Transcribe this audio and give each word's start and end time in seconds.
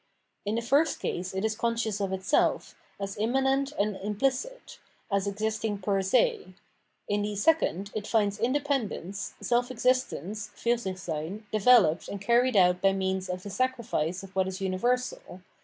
In 0.45 0.55
the 0.55 0.63
first 0.63 0.99
case 0.99 1.31
it 1.31 1.45
is 1.45 1.55
conscious 1.55 1.99
of 2.01 2.11
itself, 2.11 2.73
as 2.99 3.17
immanent 3.19 3.71
and 3.73 3.97
imphcit, 3.97 4.79
as 5.11 5.27
existing 5.27 5.77
'per 5.77 6.01
se 6.01 6.55
/ 6.77 7.07
in 7.07 7.21
the 7.21 7.35
second 7.35 7.91
it 7.93 8.05
fihids 8.05 8.41
independence, 8.41 9.35
self 9.41 9.69
existence 9.69 10.49
{Riirsichseyn) 10.55 11.43
developed 11.51 12.07
and 12.07 12.19
carried 12.19 12.55
out 12.57 12.81
by 12.81 12.93
means 12.93 13.29
of 13.29 13.43
the 13.43 13.51
sacrifice 13.51 14.23
of 14.23 14.35
what 14.35 14.47
is 14.47 14.59
universal. 14.59 15.43